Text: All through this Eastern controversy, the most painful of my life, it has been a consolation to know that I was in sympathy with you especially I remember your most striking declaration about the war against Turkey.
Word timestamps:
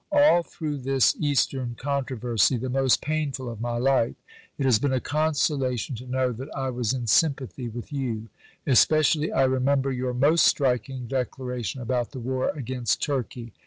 All 0.11 0.41
through 0.41 0.79
this 0.79 1.15
Eastern 1.19 1.75
controversy, 1.77 2.57
the 2.57 2.69
most 2.71 3.01
painful 3.03 3.47
of 3.47 3.61
my 3.61 3.77
life, 3.77 4.15
it 4.57 4.65
has 4.65 4.79
been 4.79 4.91
a 4.93 4.99
consolation 4.99 5.95
to 5.97 6.07
know 6.07 6.31
that 6.31 6.49
I 6.57 6.71
was 6.71 6.91
in 6.91 7.05
sympathy 7.05 7.69
with 7.69 7.93
you 7.93 8.29
especially 8.65 9.31
I 9.31 9.43
remember 9.43 9.91
your 9.91 10.15
most 10.15 10.45
striking 10.47 11.05
declaration 11.05 11.81
about 11.81 12.13
the 12.13 12.19
war 12.19 12.49
against 12.49 13.03
Turkey. 13.03 13.53